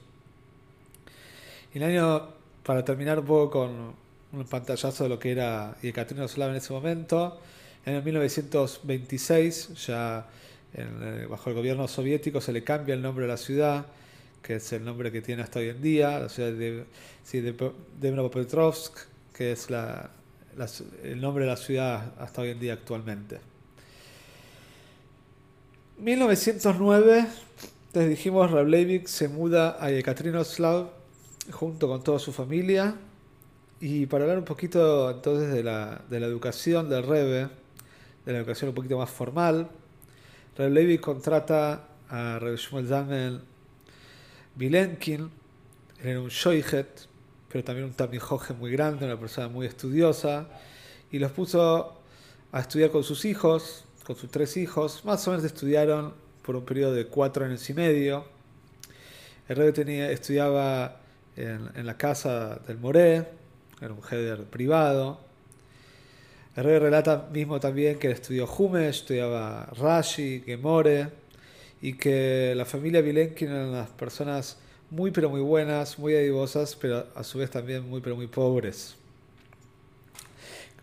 Y 1.75 1.77
el 1.77 1.83
año, 1.83 2.27
para 2.63 2.83
terminar 2.83 3.19
un 3.19 3.25
poco 3.25 3.51
con 3.51 3.93
un 4.31 4.45
pantallazo 4.45 5.03
de 5.03 5.09
lo 5.09 5.19
que 5.19 5.31
era 5.31 5.75
Yekaterinoslav 5.83 6.49
en 6.49 6.55
ese 6.55 6.73
momento, 6.73 7.39
en 7.85 7.93
el 7.93 8.03
1926, 8.03 9.85
ya 9.85 10.25
bajo 11.29 11.51
el 11.51 11.55
gobierno 11.55 11.87
soviético, 11.87 12.41
se 12.41 12.51
le 12.51 12.63
cambia 12.63 12.95
el 12.95 13.03
nombre 13.03 13.25
de 13.25 13.31
la 13.31 13.37
ciudad, 13.37 13.85
que 14.41 14.55
es 14.55 14.73
el 14.73 14.83
nombre 14.83 15.11
que 15.11 15.21
tiene 15.21 15.43
hasta 15.43 15.59
hoy 15.59 15.69
en 15.69 15.83
día, 15.83 16.19
la 16.19 16.29
ciudad 16.29 16.51
de, 16.51 16.85
sí, 17.23 17.41
de, 17.41 17.53
que 19.39 19.53
es 19.53 19.69
el 21.01 21.21
nombre 21.21 21.45
de 21.45 21.49
la 21.49 21.55
ciudad 21.55 22.11
hasta 22.19 22.41
hoy 22.41 22.49
en 22.49 22.59
día 22.59 22.73
actualmente. 22.73 23.39
1909, 25.97 27.25
les 27.93 28.09
dijimos, 28.09 28.51
Rableivik 28.51 29.07
se 29.07 29.29
muda 29.29 29.77
a 29.79 29.91
Yekaterinoslav 29.91 30.89
junto 31.51 31.87
con 31.87 32.03
toda 32.03 32.19
su 32.19 32.33
familia. 32.33 32.95
Y 33.79 34.07
para 34.07 34.25
hablar 34.25 34.39
un 34.39 34.43
poquito 34.43 35.09
entonces 35.09 35.53
de 35.53 35.63
la, 35.63 36.01
de 36.09 36.19
la 36.19 36.25
educación 36.25 36.89
del 36.89 37.03
Rebe, 37.03 37.47
de 38.25 38.33
la 38.33 38.39
educación 38.39 38.71
un 38.71 38.75
poquito 38.75 38.97
más 38.97 39.09
formal, 39.09 39.69
Reb 40.57 40.73
Levi 40.73 40.97
contrata 40.97 41.87
a 42.09 42.39
Reb 42.39 42.57
Shmuel 42.57 42.89
Zalman 42.89 43.41
Bilenkin, 44.55 45.31
era 46.03 46.19
un 46.19 46.27
shoichet, 46.27 47.07
pero 47.51 47.63
también 47.63 47.87
un 47.87 47.93
tamijoje 47.93 48.53
muy 48.53 48.71
grande, 48.71 49.05
una 49.05 49.19
persona 49.19 49.47
muy 49.47 49.65
estudiosa, 49.65 50.47
y 51.11 51.19
los 51.19 51.31
puso 51.31 51.99
a 52.51 52.59
estudiar 52.59 52.91
con 52.91 53.03
sus 53.03 53.25
hijos, 53.25 53.83
con 54.05 54.15
sus 54.15 54.29
tres 54.29 54.57
hijos, 54.57 55.03
más 55.05 55.27
o 55.27 55.31
menos 55.31 55.45
estudiaron 55.45 56.13
por 56.43 56.55
un 56.55 56.65
periodo 56.65 56.93
de 56.93 57.05
cuatro 57.05 57.45
años 57.45 57.67
y 57.69 57.73
medio. 57.73 58.25
El 59.47 59.55
rey 59.55 59.71
tenía, 59.71 60.11
estudiaba 60.11 60.99
en, 61.35 61.85
la 61.85 61.97
casa 61.97 62.59
del 62.67 62.77
Moré, 62.77 63.25
era 63.81 63.93
un 63.93 64.01
header 64.09 64.43
privado. 64.43 65.19
El 66.55 66.63
rey 66.63 66.79
relata 66.79 67.29
mismo 67.31 67.59
también 67.59 67.97
que 67.97 68.11
estudió 68.11 68.45
Humesh, 68.45 69.01
estudiaba 69.01 69.67
Rashi, 69.77 70.41
Gemore, 70.45 71.09
y 71.81 71.93
que 71.93 72.53
la 72.55 72.65
familia 72.65 73.01
Vilenkin 73.01 73.49
eran 73.49 73.71
las 73.71 73.89
personas 73.89 74.57
muy 74.91 75.11
pero 75.11 75.29
muy 75.29 75.41
buenas, 75.41 75.99
muy 75.99 76.15
adivosas, 76.15 76.75
pero 76.75 77.05
a 77.15 77.23
su 77.23 77.37
vez 77.37 77.49
también 77.49 77.87
muy 77.87 78.01
pero 78.01 78.15
muy 78.15 78.27
pobres. 78.27 78.95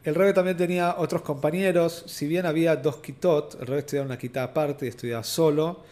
El 0.04 0.14
Rebe 0.14 0.32
también 0.32 0.56
tenía 0.56 0.96
otros 0.98 1.22
compañeros, 1.22 2.04
si 2.06 2.28
bien 2.28 2.46
había 2.46 2.76
dos 2.76 2.98
kitot, 2.98 3.60
el 3.60 3.66
Rebe 3.66 3.80
estudiaba 3.80 4.06
una 4.06 4.18
quitá 4.18 4.44
aparte 4.44 4.86
y 4.86 4.88
estudiaba 4.88 5.24
solo, 5.24 5.82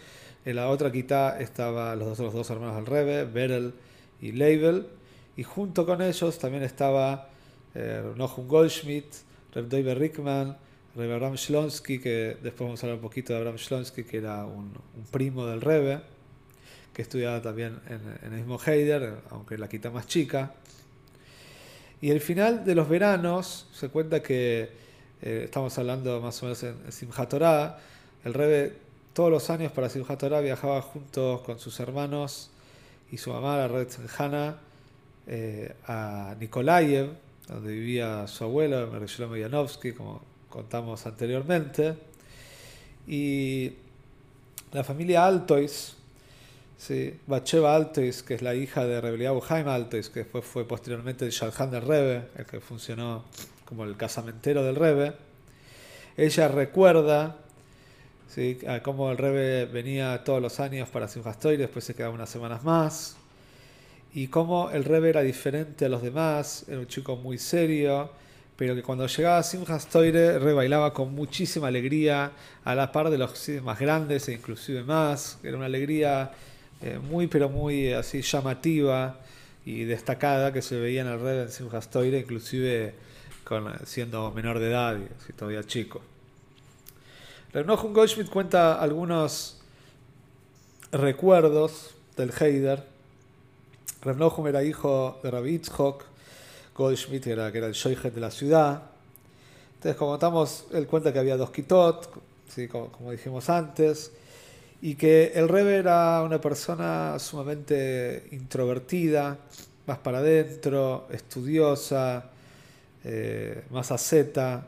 en 0.45 0.57
la 0.57 0.69
otra 0.69 0.93
quitá 0.93 1.41
estaban 1.41 1.99
los 1.99 2.09
otros 2.09 2.33
dos 2.33 2.49
hermanos 2.51 2.77
del 2.77 2.87
Rebe, 2.87 3.25
Berel 3.25 3.75
y 4.21 4.31
Leibel, 4.31 4.87
y 5.37 5.43
junto 5.43 5.85
con 5.85 6.01
ellos 6.01 6.39
también 6.39 6.63
estaba 6.63 7.29
eh, 7.75 8.03
Goldschmidt, 8.47 9.07
Reb 9.53 9.69
Doiber 9.69 9.99
Rickman, 9.99 10.57
Reb 10.95 11.13
Abraham 11.13 11.35
Shlonsky, 11.35 11.99
que 11.99 12.37
después 12.43 12.69
vamos 12.69 12.83
a 12.83 12.87
hablar 12.87 12.99
un 12.99 13.03
poquito 13.03 13.33
de 13.33 13.41
Abraham 13.41 13.57
Shlonsky, 13.57 14.05
que 14.05 14.19
era 14.19 14.45
un, 14.45 14.73
primo 15.11 15.47
del 15.47 15.61
Rebe, 15.61 16.01
que 16.95 17.03
estudiaba 17.03 17.43
también 17.43 17.81
en, 17.89 18.33
el 18.33 18.39
mismo 18.39 18.59
Heider, 18.65 19.17
aunque 19.31 19.59
la 19.59 19.69
quita 19.69 19.91
más 19.91 20.07
chica. 20.07 20.55
Y 22.01 22.11
el 22.11 22.21
final 22.21 22.65
de 22.65 22.75
los 22.75 22.89
veranos, 22.89 23.67
se 23.73 23.89
cuenta 23.89 24.23
que 24.23 24.71
eh, 25.21 25.43
estamos 25.45 25.77
hablando 25.77 26.21
más 26.21 26.41
o 26.43 26.47
menos 26.47 26.63
en, 26.63 26.77
Simchat 26.91 27.29
Torah, 27.29 27.79
el 28.25 28.33
Rebe 28.33 28.73
todos 29.13 29.31
los 29.31 29.51
años 29.51 29.73
para 29.73 29.89
Simchat 29.89 30.19
Torah 30.19 30.41
viajaba 30.41 30.81
junto 30.83 31.43
con 31.45 31.59
sus 31.59 31.79
hermanos 31.81 32.51
y 33.11 33.19
su 33.19 33.31
mamá, 33.31 33.57
la 33.57 33.69
Red 33.69 33.89
Hana, 34.17 34.59
eh, 35.27 35.75
a 35.87 36.37
Nikolayev, 36.39 37.11
donde 37.49 37.73
vivía 37.73 38.27
su 38.29 38.45
abuelo, 38.45 38.87
Mereshlo 38.87 39.37
Yanovsky, 39.37 39.93
como 39.93 40.23
contamos 40.49 41.07
anteriormente. 41.07 41.97
Y 43.07 43.73
la 44.73 44.85
familia 44.85 45.27
Altois, 45.27 45.97
¿sí? 46.87 47.19
Bacheva 47.27 47.75
Altois, 47.75 48.23
que 48.23 48.35
es 48.35 48.43
la 48.43 48.55
hija 48.55 48.85
de 48.85 49.01
Rebeliabo 49.01 49.41
Jaime 49.41 49.71
Altois, 49.71 50.11
que 50.11 50.21
después 50.21 50.45
fue 50.45 50.67
posteriormente 50.69 51.25
el 51.25 51.31
Shadchan 51.31 51.71
del 51.71 51.83
Rebe, 51.83 52.29
el 52.37 52.45
que 52.45 52.61
funcionó 52.61 53.25
como 53.65 53.85
el 53.85 53.97
casamentero 53.97 54.63
del 54.63 54.77
Rebe. 54.77 55.15
Ella 56.17 56.49
recuerda 56.49 57.37
¿sí? 58.29 58.59
cómo 58.83 59.11
el 59.11 59.17
Rebe 59.17 59.65
venía 59.65 60.23
todos 60.25 60.43
los 60.43 60.61
años 60.61 60.89
para 60.91 61.09
Simchas 61.09 61.39
y 61.45 61.57
después 61.57 61.85
se 61.87 61.95
quedaba 61.95 62.13
unas 62.13 62.29
semanas 62.29 62.63
más. 62.65 63.17
Y 64.13 64.29
cómo 64.29 64.71
el 64.71 64.85
Rebe 64.85 65.09
era 65.09 65.23
diferente 65.23 65.87
a 65.87 65.89
los 65.89 66.03
demás, 66.03 66.67
era 66.69 66.79
un 66.79 66.87
chico 66.87 67.17
muy 67.17 67.39
serio, 67.39 68.11
pero 68.57 68.75
que 68.75 68.83
cuando 68.83 69.07
llegaba 69.07 69.39
a 69.39 69.43
Simchas 69.43 69.87
Toire 69.87 70.39
rebailaba 70.39 70.93
con 70.93 71.15
muchísima 71.15 71.69
alegría, 71.69 72.33
a 72.63 72.75
la 72.75 72.93
par 72.93 73.09
de 73.09 73.17
los 73.17 73.49
más 73.63 73.81
grandes 73.81 74.29
e 74.29 74.35
inclusive 74.35 74.85
más. 74.85 75.39
Era 75.43 75.57
una 75.57 75.67
alegría 75.67 76.31
eh, 76.83 76.99
muy, 76.99 77.27
pero 77.27 77.49
muy 77.49 77.87
eh, 77.87 77.97
así 77.97 78.23
llamativa 78.23 79.21
y 79.65 79.85
destacada 79.85 80.53
que 80.53 80.63
se 80.63 80.79
veía 80.79 81.03
en 81.03 81.09
el 81.09 81.21
red 81.21 81.43
en 81.43 81.51
Simchas 81.51 81.91
Toire, 81.91 82.19
inclusive 82.19 82.95
con, 83.45 83.73
siendo 83.87 84.31
menor 84.33 84.59
de 84.59 84.71
edad 84.71 84.99
y 85.29 85.33
todavía 85.33 85.65
chico. 85.65 86.01
Renohum 87.53 87.93
Goldschmidt 87.93 88.31
cuenta 88.31 88.81
algunos 88.81 89.61
recuerdos 90.91 91.95
del 92.17 92.33
Heider. 92.39 92.85
Renohum 94.03 94.47
era 94.49 94.65
hijo 94.65 95.21
de 95.23 95.31
Rabbi 95.31 95.55
Itzhok, 95.55 96.05
Goldschmidt 96.75 97.27
era, 97.29 97.53
que 97.53 97.59
era 97.59 97.69
el 97.69 97.75
shoijet 97.75 98.13
de 98.13 98.21
la 98.21 98.31
ciudad. 98.31 98.83
Entonces, 99.77 99.97
como 99.97 100.13
contamos, 100.13 100.67
él 100.73 100.87
cuenta 100.87 101.13
que 101.13 101.19
había 101.19 101.37
dos 101.37 101.51
kitot, 101.51 102.11
¿sí? 102.49 102.69
como 102.69 103.13
dijimos 103.13 103.49
antes, 103.49 104.11
y 104.85 104.97
que 104.97 105.33
el 105.35 105.49
Rebe 105.49 105.77
era 105.77 106.23
una 106.23 106.43
persona 106.43 107.19
sumamente 107.19 108.29
introvertida, 108.33 109.39
más 109.87 109.97
para 109.97 110.19
adentro, 110.19 111.09
estudiosa, 111.11 112.27
eh, 113.03 113.65
más 113.71 113.91
asceta. 113.91 114.67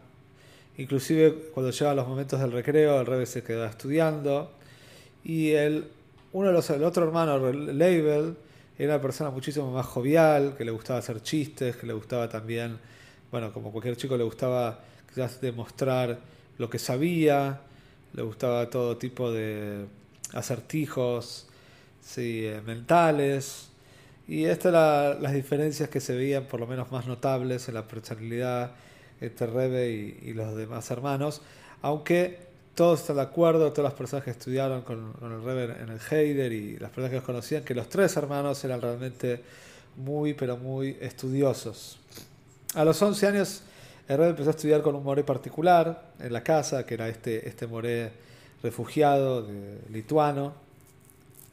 Inclusive 0.78 1.50
cuando 1.52 1.70
llegaba 1.70 1.94
los 1.96 2.08
momentos 2.08 2.40
del 2.40 2.50
recreo, 2.50 2.98
el 2.98 3.04
Rebe 3.04 3.26
se 3.26 3.42
quedaba 3.42 3.66
estudiando. 3.66 4.52
Y 5.22 5.50
el, 5.50 5.86
uno 6.32 6.46
de 6.46 6.54
los, 6.54 6.70
el 6.70 6.84
otro 6.84 7.04
hermano, 7.04 7.36
Label, 7.52 8.36
era 8.78 8.94
una 8.94 9.02
persona 9.02 9.28
muchísimo 9.28 9.70
más 9.70 9.84
jovial, 9.84 10.54
que 10.56 10.64
le 10.64 10.70
gustaba 10.70 11.00
hacer 11.00 11.22
chistes, 11.22 11.76
que 11.76 11.86
le 11.86 11.92
gustaba 11.92 12.26
también, 12.26 12.78
bueno, 13.30 13.52
como 13.52 13.70
cualquier 13.70 13.98
chico 13.98 14.16
le 14.16 14.24
gustaba 14.24 14.80
quizás 15.10 15.42
demostrar 15.42 16.18
lo 16.56 16.70
que 16.70 16.78
sabía, 16.78 17.60
le 18.14 18.22
gustaba 18.22 18.70
todo 18.70 18.96
tipo 18.96 19.30
de 19.30 19.84
acertijos 20.36 21.46
eh, 22.16 22.62
mentales. 22.64 23.68
Y 24.28 24.44
estas 24.44 24.72
las 25.20 25.32
diferencias 25.32 25.88
que 25.88 26.00
se 26.00 26.14
veían, 26.14 26.44
por 26.46 26.60
lo 26.60 26.66
menos 26.66 26.90
más 26.90 27.06
notables, 27.06 27.68
en 27.68 27.74
la 27.74 27.86
personalidad 27.86 28.72
entre 29.20 29.46
Rebe 29.46 29.90
y, 29.90 30.32
los 30.32 30.56
demás 30.56 30.90
hermanos. 30.90 31.42
Aunque 31.82 32.46
todos 32.74 33.00
están 33.00 33.16
de 33.16 33.22
acuerdo, 33.22 33.72
todas 33.72 33.90
las 33.90 33.98
personas 33.98 34.24
que 34.24 34.30
estudiaron 34.30 34.82
con, 34.82 35.14
el 35.22 35.44
Rebe 35.44 35.64
en 35.80 35.88
el 35.90 36.00
Heider 36.10 36.52
y 36.52 36.78
las 36.78 36.90
personas 36.90 37.10
que 37.10 37.16
los 37.16 37.24
conocían, 37.24 37.64
que 37.64 37.74
los 37.74 37.88
tres 37.88 38.16
hermanos 38.16 38.62
eran 38.64 38.80
realmente 38.80 39.42
muy, 39.96 40.34
pero 40.34 40.56
muy 40.56 40.96
estudiosos. 41.00 41.98
A 42.74 42.84
los 42.84 43.00
11 43.00 43.26
años, 43.26 43.62
el 44.08 44.18
Rebe 44.18 44.30
empezó 44.30 44.50
a 44.50 44.52
estudiar 44.52 44.82
con 44.82 44.94
un 44.96 45.04
moré 45.04 45.22
particular 45.22 46.12
en 46.18 46.32
la 46.32 46.42
casa, 46.42 46.84
que 46.84 46.94
era 46.94 47.08
este, 47.08 47.48
este 47.48 47.66
moré 47.66 48.26
refugiado 48.62 49.46
lituano. 49.90 50.54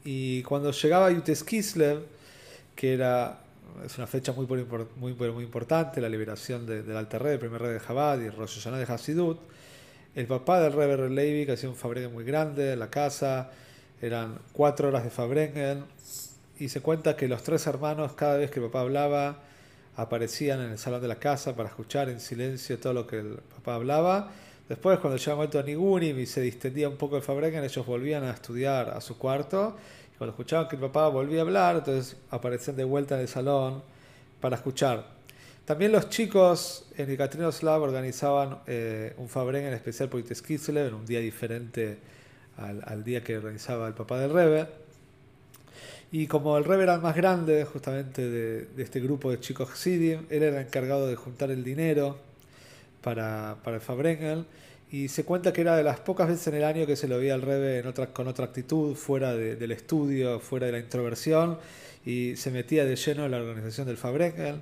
Y 0.04 0.42
cuando 0.42 0.70
llegaba 0.70 1.06
a 1.06 1.10
Yuteskislev, 1.10 2.04
que 2.74 2.94
era 2.94 3.40
es 3.84 3.98
una 3.98 4.06
fecha 4.06 4.32
muy, 4.32 4.46
muy, 4.46 5.14
muy 5.14 5.44
importante, 5.44 6.00
la 6.00 6.08
liberación 6.08 6.66
del 6.66 6.96
Alter 6.96 7.22
Rebbe, 7.22 7.34
el 7.34 7.40
primer 7.40 7.62
rey 7.62 7.72
de 7.72 7.80
Jabad 7.80 8.20
y 8.20 8.28
Rosh 8.28 8.64
de 8.64 8.82
Hasidut, 8.84 9.38
el 10.14 10.26
papá 10.26 10.60
del 10.60 10.72
Rebbe 10.72 11.10
Levi, 11.10 11.44
que 11.44 11.52
hacía 11.52 11.68
un 11.68 11.74
Fabrengen 11.74 12.12
muy 12.12 12.24
grande 12.24 12.72
en 12.72 12.78
la 12.78 12.88
casa, 12.88 13.50
eran 14.00 14.38
cuatro 14.52 14.88
horas 14.88 15.02
de 15.02 15.10
Fabrengen, 15.10 15.84
y 16.58 16.68
se 16.68 16.80
cuenta 16.80 17.16
que 17.16 17.26
los 17.26 17.42
tres 17.42 17.66
hermanos, 17.66 18.12
cada 18.12 18.36
vez 18.36 18.50
que 18.50 18.60
el 18.60 18.66
papá 18.66 18.82
hablaba, 18.82 19.38
aparecían 19.96 20.60
en 20.60 20.70
el 20.70 20.78
salón 20.78 21.02
de 21.02 21.08
la 21.08 21.16
casa 21.16 21.56
para 21.56 21.68
escuchar 21.68 22.08
en 22.08 22.20
silencio 22.20 22.78
todo 22.78 22.92
lo 22.92 23.06
que 23.06 23.18
el 23.18 23.38
papá 23.56 23.74
hablaba, 23.74 24.30
Después, 24.68 24.98
cuando 24.98 25.20
momento 25.34 25.58
de 25.58 25.64
Nigunim 25.64 26.18
y 26.18 26.26
se 26.26 26.40
distendía 26.40 26.88
un 26.88 26.96
poco 26.96 27.16
el 27.16 27.22
Fabrengen, 27.22 27.62
ellos 27.62 27.84
volvían 27.84 28.24
a 28.24 28.30
estudiar 28.30 28.90
a 28.90 29.00
su 29.02 29.18
cuarto. 29.18 29.76
Cuando 30.16 30.30
escuchaban 30.32 30.68
que 30.68 30.76
el 30.76 30.82
papá 30.82 31.08
volvía 31.08 31.40
a 31.40 31.42
hablar, 31.42 31.76
entonces 31.76 32.16
aparecían 32.30 32.76
de 32.76 32.84
vuelta 32.84 33.16
en 33.16 33.22
el 33.22 33.28
salón 33.28 33.82
para 34.40 34.56
escuchar. 34.56 35.06
También 35.66 35.92
los 35.92 36.08
chicos 36.08 36.86
en 36.96 37.10
el 37.10 37.16
Catrino 37.16 37.50
Slav 37.52 37.82
organizaban 37.82 38.58
eh, 38.66 39.14
un 39.18 39.28
Fabrengen 39.28 39.72
especial 39.74 40.08
por 40.08 40.20
Iteskislev, 40.20 40.88
en 40.88 40.94
un 40.94 41.06
día 41.06 41.20
diferente 41.20 41.98
al, 42.56 43.04
día 43.04 43.22
que 43.22 43.36
organizaba 43.36 43.86
el 43.88 43.94
papá 43.94 44.18
del 44.18 44.32
Rebe. 44.32 44.66
Y 46.12 46.26
como 46.26 46.56
el 46.56 46.64
Rebe 46.64 46.84
era 46.84 46.94
el 46.94 47.00
más 47.00 47.16
grande 47.16 47.64
justamente 47.64 48.28
de, 48.30 48.68
este 48.78 49.00
grupo 49.00 49.30
de 49.30 49.40
chicos 49.40 49.70
Sidim, 49.74 50.26
él 50.30 50.42
era 50.42 50.60
encargado 50.60 51.06
de 51.06 51.16
juntar 51.16 51.50
el 51.50 51.64
dinero 51.64 52.16
para, 53.04 53.58
para 53.62 53.76
el 53.76 53.82
Fabrengel 53.82 54.46
y 54.90 55.08
se 55.08 55.24
cuenta 55.24 55.52
que 55.52 55.60
era 55.60 55.76
de 55.76 55.82
las 55.82 55.98
pocas 56.00 56.28
veces 56.28 56.46
en 56.46 56.54
el 56.54 56.64
año 56.64 56.86
que 56.86 56.94
se 56.94 57.08
lo 57.08 57.18
veía 57.18 57.34
al 57.34 57.42
Rebe 57.42 57.80
en 57.80 57.86
otra, 57.86 58.12
con 58.12 58.28
otra 58.28 58.44
actitud, 58.44 58.94
fuera 58.94 59.34
del 59.34 59.72
estudio, 59.72 60.38
fuera 60.38 60.66
de 60.66 60.72
la 60.72 60.78
introversión, 60.78 61.58
y 62.06 62.36
se 62.36 62.52
metía 62.52 62.84
de 62.84 62.94
lleno 62.94 63.24
en 63.24 63.32
la 63.32 63.38
organización 63.38 63.88
del 63.88 63.96
Fabrengel. 63.96 64.60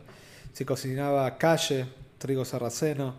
Se 0.55 0.65
cocinaba 0.65 1.37
calle, 1.37 1.85
trigo 2.17 2.47
sarraceno, 2.47 3.17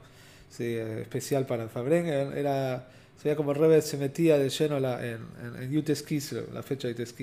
especial 0.57 1.45
para 1.45 1.63
el 1.63 1.69
Fabrengel. 1.69 2.35
Era, 2.35 2.87
se 3.17 3.25
veía 3.25 3.35
como 3.35 3.51
el 3.51 3.59
Rebe 3.59 3.81
se 3.83 3.97
metía 3.97 4.39
de 4.39 4.49
lleno 4.49 4.79
la, 4.79 5.05
en, 5.05 5.19
en, 5.39 5.55
en 5.61 6.53
la 6.53 6.63
fecha 6.63 6.87
de 6.87 6.95
Yutes 6.95 7.13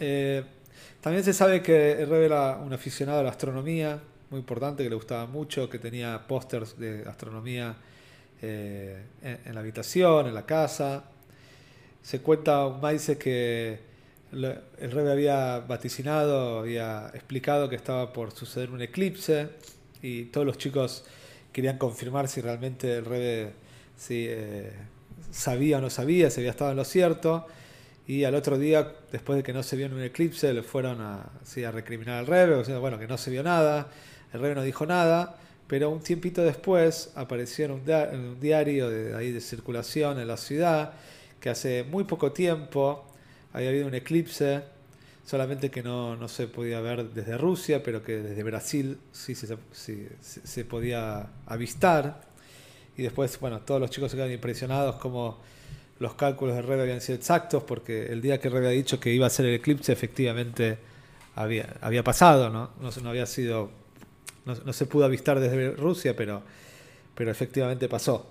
eh, 0.00 0.42
también 1.00 1.24
se 1.24 1.32
sabe 1.32 1.62
que 1.62 1.92
el 1.92 2.08
Rebe 2.10 2.26
era 2.26 2.58
un 2.58 2.72
aficionado 2.72 3.20
a 3.20 3.22
la 3.22 3.30
astronomía, 3.30 4.00
muy 4.32 4.40
importante 4.40 4.82
que 4.82 4.88
le 4.88 4.96
gustaba 4.96 5.26
mucho, 5.26 5.68
que 5.68 5.78
tenía 5.78 6.26
pósters 6.26 6.78
de 6.78 7.04
astronomía 7.06 7.76
eh, 8.40 9.04
en, 9.22 9.54
la 9.54 9.60
habitación, 9.60 10.26
en 10.26 10.34
la 10.34 10.46
casa. 10.46 11.04
Se 12.02 12.20
cuenta 12.20 12.68
maíz 12.68 13.12
que 13.18 13.78
el 14.32 14.90
Rebe 14.90 15.12
había 15.12 15.58
vaticinado, 15.60 16.60
había 16.60 17.10
explicado 17.12 17.68
que 17.68 17.76
estaba 17.76 18.12
por 18.12 18.32
suceder 18.32 18.70
un 18.70 18.80
eclipse 18.80 19.50
y 20.00 20.24
todos 20.24 20.46
los 20.46 20.56
chicos 20.56 21.04
querían 21.52 21.76
confirmar 21.76 22.26
si 22.26 22.40
realmente 22.40 22.96
el 22.96 23.52
si, 23.96 24.26
eh, 24.28 24.72
sabía 25.30 25.76
o 25.76 25.80
no 25.82 25.90
sabía, 25.90 26.30
si 26.30 26.40
había 26.40 26.52
estado 26.52 26.70
en 26.70 26.78
lo 26.78 26.84
cierto. 26.84 27.46
Y 28.06 28.24
al 28.24 28.34
otro 28.34 28.58
día, 28.58 28.92
después 29.12 29.36
de 29.36 29.42
que 29.42 29.52
no 29.52 29.62
se 29.62 29.76
vio 29.76 29.86
en 29.86 29.92
un 29.92 30.02
eclipse, 30.02 30.52
le 30.54 30.62
fueron 30.62 31.00
a, 31.02 31.20
a 31.20 31.70
recriminar 31.70 32.18
al 32.18 32.26
Rebe, 32.26 32.54
o 32.54 32.80
bueno, 32.80 32.98
que 32.98 33.06
no 33.06 33.16
se 33.18 33.30
vio 33.30 33.42
nada, 33.42 33.88
el 34.32 34.40
Rebe 34.40 34.54
no 34.54 34.62
dijo 34.62 34.86
nada, 34.86 35.36
pero 35.66 35.90
un 35.90 36.00
tiempito 36.00 36.42
después 36.42 37.12
apareció 37.14 37.64
en 37.66 37.70
un, 37.72 38.40
diario 38.40 38.90
de, 38.90 39.14
ahí 39.16 39.30
de 39.30 39.40
circulación 39.40 40.20
en 40.20 40.28
la 40.28 40.36
ciudad 40.36 40.92
que 41.40 41.50
hace 41.50 41.84
muy 41.84 42.04
poco 42.04 42.32
tiempo 42.32 43.04
había 43.52 43.70
habido 43.70 43.86
un 43.86 43.94
eclipse, 43.94 44.62
solamente 45.26 45.70
que 45.70 45.82
no, 45.82 46.16
no 46.16 46.28
se 46.28 46.46
podía 46.46 46.80
ver 46.80 47.10
desde 47.10 47.36
Rusia, 47.36 47.82
pero 47.82 48.02
que 48.02 48.18
desde 48.18 48.42
Brasil 48.42 48.98
sí 49.12 49.34
se, 49.34 49.56
se 50.22 50.64
podía 50.64 51.26
avistar. 51.46 52.22
Y 52.96 53.02
después, 53.02 53.38
bueno, 53.40 53.60
todos 53.60 53.80
los 53.80 53.90
chicos 53.90 54.10
se 54.10 54.16
quedaron 54.16 54.32
impresionados 54.32 54.96
como 54.96 55.38
los 55.98 56.14
cálculos 56.14 56.56
de 56.56 56.62
Rebe 56.62 56.82
habían 56.82 57.00
sido 57.00 57.16
exactos, 57.16 57.62
porque 57.62 58.06
el 58.06 58.20
día 58.20 58.40
que 58.40 58.48
Rebe 58.48 58.66
había 58.66 58.78
dicho 58.78 58.98
que 58.98 59.12
iba 59.12 59.26
a 59.26 59.30
ser 59.30 59.46
el 59.46 59.54
eclipse, 59.54 59.92
efectivamente 59.92 60.78
había, 61.36 61.76
había 61.80 62.02
pasado, 62.02 62.50
¿no? 62.50 62.70
No, 62.80 62.90
no 63.02 63.10
había 63.10 63.26
sido, 63.26 63.70
no, 64.44 64.72
se 64.72 64.86
pudo 64.86 65.04
avistar 65.04 65.38
desde 65.40 65.72
Rusia, 65.72 66.16
pero, 66.16 66.42
pero 67.14 67.30
efectivamente 67.30 67.88
pasó. 67.88 68.26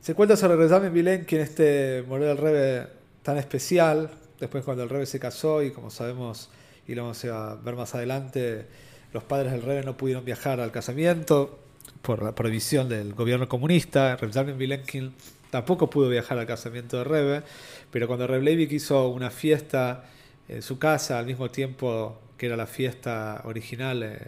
Se 0.00 0.14
cuenta 0.14 0.36
sobre 0.36 0.56
Rezamen 0.56 0.92
Vilén, 0.92 1.24
quien 1.24 1.40
este 1.40 2.04
murió 2.06 2.28
del 2.28 2.38
Rebe 2.38 2.86
tan 3.22 3.38
especial, 3.38 4.10
después 4.38 4.64
cuando 4.64 4.82
el 4.82 4.88
Rebe 4.88 5.06
se 5.06 5.18
casó 5.18 5.62
y 5.62 5.72
como 5.72 5.90
sabemos 5.90 6.50
y 6.86 6.94
lo 6.94 7.02
vamos 7.02 7.24
a 7.24 7.56
ver 7.56 7.74
más 7.74 7.94
adelante, 7.94 8.66
los 9.12 9.24
padres 9.24 9.52
del 9.52 9.62
Rebe 9.62 9.82
no 9.82 9.96
pudieron 9.96 10.24
viajar 10.24 10.60
al 10.60 10.70
casamiento 10.70 11.58
por 12.02 12.22
la 12.22 12.34
prohibición 12.34 12.88
del 12.88 13.14
gobierno 13.14 13.48
comunista. 13.48 14.16
Rezamen 14.16 14.56
Vilenkin 14.56 15.12
tampoco 15.50 15.90
pudo 15.90 16.08
viajar 16.08 16.38
al 16.38 16.46
casamiento 16.46 16.98
de 16.98 17.04
Rebe, 17.04 17.42
pero 17.90 18.06
cuando 18.06 18.26
Reb 18.26 18.42
Leivik 18.42 18.72
hizo 18.72 19.08
una 19.08 19.30
fiesta 19.30 20.04
en 20.48 20.62
su 20.62 20.78
casa 20.78 21.18
al 21.18 21.26
mismo 21.26 21.50
tiempo 21.50 22.20
que 22.36 22.46
era 22.46 22.56
la 22.56 22.66
fiesta 22.66 23.42
original 23.44 24.02
eh, 24.02 24.18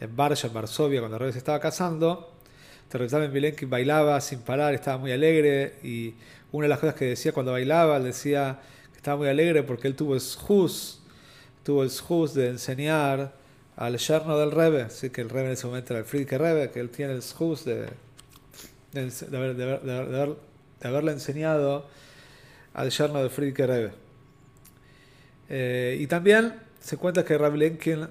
en 0.00 0.16
Varsovia, 0.16 0.48
en 0.48 0.54
Varsovia, 0.54 1.00
cuando 1.00 1.18
Rebe 1.18 1.32
se 1.32 1.38
estaba 1.38 1.60
casando, 1.60 2.32
Reb 2.90 3.30
Vilenkin 3.30 3.70
bailaba 3.70 4.20
sin 4.20 4.40
parar, 4.40 4.74
estaba 4.74 4.98
muy 4.98 5.12
alegre 5.12 5.74
y 5.82 6.14
una 6.52 6.64
de 6.64 6.68
las 6.70 6.78
cosas 6.78 6.94
que 6.94 7.04
decía 7.04 7.32
cuando 7.32 7.52
bailaba, 7.52 8.00
decía 8.00 8.60
que 8.90 8.96
estaba 8.96 9.18
muy 9.18 9.28
alegre 9.28 9.62
porque 9.62 9.86
él 9.86 9.94
tuvo 9.94 10.14
el 10.14 10.20
shus, 10.20 11.00
tuvo 11.62 11.84
el 11.84 11.90
shus 11.90 12.34
de 12.34 12.48
enseñar 12.48 13.32
al 13.76 13.96
yerno 13.96 14.38
del 14.38 14.50
Rebe, 14.50 14.82
así 14.82 15.10
que 15.10 15.20
el 15.20 15.28
Rebe 15.28 15.46
en 15.46 15.52
ese 15.52 15.66
momento 15.66 15.92
era 15.92 16.00
el 16.00 16.06
Friedrich 16.06 16.32
Rebe, 16.32 16.70
que 16.70 16.80
él 16.80 16.90
tiene 16.90 17.12
el 17.12 17.20
shus 17.20 17.64
de, 17.64 17.88
de, 18.92 20.36
haberle 20.82 21.12
enseñado 21.12 21.86
al 22.74 22.90
yerno 22.90 23.22
de 23.22 23.30
Friedrich 23.30 23.66
Rebe. 23.66 24.09
Eh, 25.50 25.98
y 25.98 26.06
también 26.06 26.54
se 26.80 26.96
cuenta 26.96 27.24
que 27.24 27.36
Rabbi 27.36 27.58
Lenkin, 27.58 28.06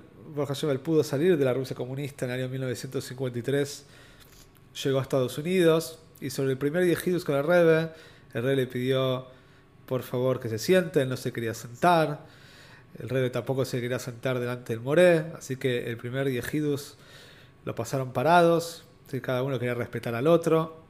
pudo 0.83 1.03
salir 1.03 1.37
de 1.37 1.45
la 1.45 1.53
Rusia 1.53 1.75
comunista 1.75 2.25
en 2.25 2.31
el 2.31 2.41
año 2.41 2.49
1953, 2.49 3.85
llegó 4.83 4.99
a 4.99 5.01
Estados 5.01 5.37
Unidos 5.37 5.99
y 6.19 6.29
sobre 6.29 6.51
el 6.51 6.57
primer 6.57 6.85
Yehidus 6.85 7.23
con 7.23 7.35
el 7.35 7.45
Rebe, 7.45 7.89
el 8.33 8.43
Rebe 8.43 8.55
le 8.57 8.67
pidió 8.67 9.27
por 9.85 10.03
favor 10.03 10.39
que 10.39 10.49
se 10.49 10.59
siente, 10.59 11.05
no 11.05 11.15
se 11.15 11.31
quería 11.31 11.53
sentar, 11.53 12.25
el 12.99 13.07
Rebe 13.07 13.29
tampoco 13.29 13.63
se 13.63 13.79
quería 13.79 13.99
sentar 13.99 14.37
delante 14.39 14.73
del 14.73 14.81
Moré, 14.81 15.25
así 15.37 15.55
que 15.55 15.89
el 15.89 15.97
primer 15.97 16.29
Yehidus 16.29 16.97
lo 17.63 17.73
pasaron 17.73 18.11
parados, 18.11 18.83
cada 19.21 19.43
uno 19.43 19.57
quería 19.57 19.73
respetar 19.73 20.13
al 20.13 20.27
otro. 20.27 20.83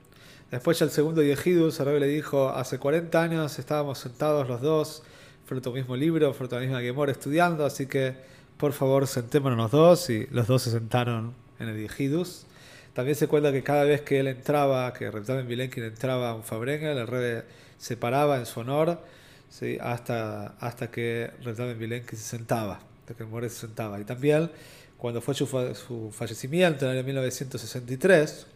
Después 0.52 0.80
ya 0.80 0.86
el 0.86 0.92
segundo 0.92 1.22
Yehidus, 1.22 1.80
el 1.80 1.86
Rebe 1.86 2.00
le 2.02 2.08
dijo, 2.08 2.50
hace 2.50 2.80
40 2.80 3.22
años 3.22 3.60
estábamos 3.60 4.00
sentados 4.00 4.50
los 4.50 4.62
dos 4.62 5.04
al 5.52 5.74
mismo 5.74 5.96
libro, 5.96 6.34
frente 6.34 6.56
a 6.56 6.60
la 6.60 6.66
misma 6.66 6.82
Gemora 6.82 7.12
estudiando, 7.12 7.66
así 7.66 7.88
que 7.88 8.14
por 8.58 8.74
favor 8.74 9.08
sentémonos 9.08 9.58
los 9.58 9.72
dos 9.72 10.10
y 10.10 10.28
los 10.32 10.48
dos 10.48 10.62
se 10.62 10.72
sentaron 10.72 11.34
en 11.60 11.70
el 11.70 11.88
Yehidus. 11.88 12.46
También 12.94 13.16
se 13.16 13.28
cuenta 13.28 13.52
que 13.52 13.64
cada 13.64 13.84
vez 13.84 14.02
que 14.02 14.20
él 14.20 14.28
entraba, 14.28 14.94
que 14.94 15.10
Reptamen 15.10 15.48
Vilenkin 15.48 15.84
entraba 15.84 16.32
a 16.32 16.36
un 16.36 16.44
Fabrengel, 16.44 16.98
el 16.98 17.08
rey 17.08 17.42
se 17.78 17.98
paraba 17.98 18.38
en 18.38 18.46
su 18.46 18.60
honor 18.60 19.00
¿sí? 19.50 19.78
hasta, 19.82 20.56
hasta 20.60 20.92
que 20.92 21.32
Reptamen 21.44 21.80
Vilenkin 21.80 22.18
se 22.18 22.38
sentaba, 22.38 22.82
hasta 23.02 23.14
que 23.16 23.24
More 23.24 23.50
se 23.50 23.62
sentaba. 23.62 24.00
Y 24.00 24.04
también 24.04 24.52
cuando 24.98 25.22
fue 25.22 25.34
su, 25.34 25.48
su 25.48 26.12
fallecimiento 26.12 26.86
en 26.86 26.92
el 26.92 26.98
año 26.98 27.06
1963, 27.06 28.48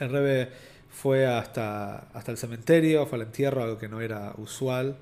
el 0.00 0.10
Rebe 0.10 0.48
fue 0.90 1.26
hasta, 1.26 2.08
hasta 2.12 2.32
el 2.32 2.36
cementerio, 2.38 3.06
fue 3.06 3.16
al 3.16 3.26
entierro, 3.26 3.62
algo 3.62 3.78
que 3.78 3.88
no 3.88 4.00
era 4.00 4.34
usual. 4.36 4.96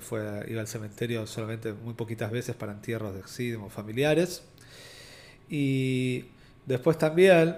Fue, 0.00 0.44
iba 0.48 0.60
al 0.60 0.68
cementerio 0.68 1.26
solamente 1.26 1.72
muy 1.72 1.94
poquitas 1.94 2.30
veces 2.30 2.54
para 2.54 2.72
entierros 2.72 3.14
de 3.14 3.22
sí, 3.26 3.56
familiares. 3.70 4.42
Y 5.48 6.24
Después 6.68 6.98
también 6.98 7.56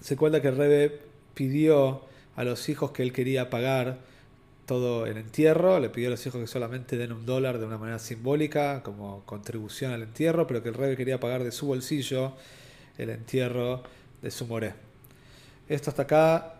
se 0.00 0.16
cuenta 0.16 0.40
que 0.40 0.48
el 0.48 0.56
Rebe 0.56 1.00
pidió 1.34 2.00
a 2.34 2.44
los 2.44 2.70
hijos 2.70 2.90
que 2.92 3.02
él 3.02 3.12
quería 3.12 3.50
pagar 3.50 3.98
todo 4.64 5.04
el 5.04 5.18
entierro, 5.18 5.78
le 5.80 5.90
pidió 5.90 6.08
a 6.08 6.12
los 6.12 6.26
hijos 6.26 6.40
que 6.40 6.46
solamente 6.46 6.96
den 6.96 7.12
un 7.12 7.26
dólar 7.26 7.58
de 7.58 7.66
una 7.66 7.76
manera 7.76 7.98
simbólica 7.98 8.82
como 8.82 9.22
contribución 9.26 9.92
al 9.92 10.02
entierro, 10.02 10.46
pero 10.46 10.62
que 10.62 10.70
el 10.70 10.74
Rebe 10.74 10.96
quería 10.96 11.20
pagar 11.20 11.44
de 11.44 11.52
su 11.52 11.66
bolsillo 11.66 12.32
el 12.96 13.10
entierro 13.10 13.82
de 14.22 14.30
su 14.30 14.46
moré. 14.46 14.72
Esto 15.68 15.90
hasta 15.90 16.04
acá 16.04 16.54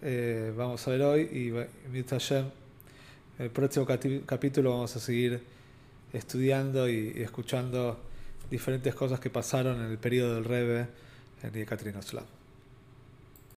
eh, 0.00 0.50
vamos 0.56 0.88
a 0.88 0.90
ver 0.92 1.02
hoy 1.02 1.20
y 1.30 1.92
el 3.42 3.50
próximo 3.50 3.84
capítulo 4.24 4.70
vamos 4.70 4.94
a 4.94 5.00
seguir 5.00 5.42
estudiando 6.12 6.88
y 6.88 7.12
escuchando 7.16 7.98
diferentes 8.48 8.94
cosas 8.94 9.18
que 9.18 9.30
pasaron 9.30 9.80
en 9.84 9.90
el 9.90 9.98
periodo 9.98 10.36
del 10.36 10.44
Rebe 10.44 10.86
en 11.42 11.52
Yekaterinoslav. 11.52 12.41